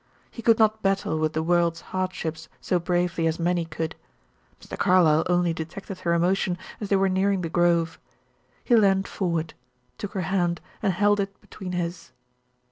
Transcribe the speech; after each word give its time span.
He 0.31 0.41
could 0.41 0.57
not 0.57 0.81
battle 0.81 1.19
with 1.19 1.33
the 1.33 1.43
world's 1.43 1.81
hardships 1.93 2.49
so 2.59 2.79
bravely 2.79 3.27
as 3.27 3.37
many 3.37 3.65
could. 3.65 3.93
Mr. 4.59 4.75
Carlyle 4.75 5.23
only 5.29 5.53
detected 5.53 5.99
her 5.99 6.15
emotion 6.15 6.57
as 6.79 6.89
they 6.89 6.95
were 6.95 7.07
nearing 7.07 7.41
the 7.41 7.49
Grove. 7.49 7.99
He 8.63 8.75
leaned 8.75 9.07
forward, 9.07 9.53
took 9.99 10.13
her 10.13 10.21
hand, 10.21 10.59
and 10.81 10.91
held 10.91 11.19
it 11.19 11.39
between 11.39 11.73
his. 11.73 12.11